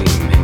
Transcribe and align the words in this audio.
leaving. 0.00 0.39